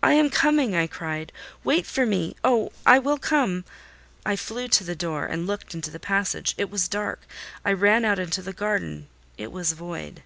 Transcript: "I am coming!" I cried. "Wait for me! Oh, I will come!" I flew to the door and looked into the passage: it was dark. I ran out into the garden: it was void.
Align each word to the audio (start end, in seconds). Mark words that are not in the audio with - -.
"I 0.00 0.12
am 0.14 0.30
coming!" 0.30 0.76
I 0.76 0.86
cried. 0.86 1.32
"Wait 1.64 1.84
for 1.84 2.06
me! 2.06 2.36
Oh, 2.44 2.70
I 2.86 3.00
will 3.00 3.18
come!" 3.18 3.64
I 4.24 4.36
flew 4.36 4.68
to 4.68 4.84
the 4.84 4.94
door 4.94 5.26
and 5.26 5.44
looked 5.44 5.74
into 5.74 5.90
the 5.90 5.98
passage: 5.98 6.54
it 6.56 6.70
was 6.70 6.86
dark. 6.86 7.22
I 7.64 7.72
ran 7.72 8.04
out 8.04 8.20
into 8.20 8.42
the 8.42 8.52
garden: 8.52 9.08
it 9.36 9.50
was 9.50 9.72
void. 9.72 10.22